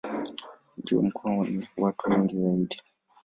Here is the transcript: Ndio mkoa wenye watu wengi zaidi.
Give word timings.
Ndio 0.77 1.01
mkoa 1.01 1.37
wenye 1.39 1.67
watu 1.77 2.09
wengi 2.09 2.35
zaidi. 2.43 2.81